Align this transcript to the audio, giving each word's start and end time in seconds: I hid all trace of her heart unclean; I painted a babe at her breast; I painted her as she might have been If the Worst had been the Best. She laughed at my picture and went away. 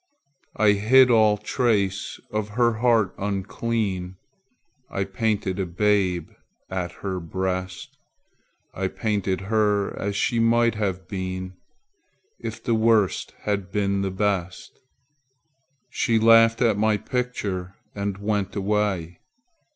I 0.55 0.71
hid 0.71 1.11
all 1.11 1.37
trace 1.37 2.19
of 2.31 2.49
her 2.57 2.79
heart 2.79 3.13
unclean; 3.19 4.15
I 4.89 5.03
painted 5.03 5.59
a 5.59 5.67
babe 5.67 6.31
at 6.71 6.91
her 7.03 7.19
breast; 7.19 7.99
I 8.73 8.87
painted 8.87 9.41
her 9.41 9.95
as 9.95 10.15
she 10.15 10.39
might 10.39 10.73
have 10.73 11.07
been 11.07 11.53
If 12.39 12.63
the 12.63 12.73
Worst 12.73 13.35
had 13.43 13.71
been 13.71 14.01
the 14.01 14.09
Best. 14.09 14.79
She 15.91 16.17
laughed 16.17 16.63
at 16.63 16.79
my 16.79 16.97
picture 16.97 17.75
and 17.93 18.17
went 18.17 18.55
away. 18.55 19.19